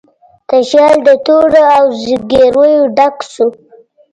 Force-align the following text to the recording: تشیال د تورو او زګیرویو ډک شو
تشیال 0.49 0.97
د 1.07 1.09
تورو 1.25 1.61
او 1.77 1.85
زګیرویو 2.03 2.83
ډک 2.97 3.15
شو 3.31 3.45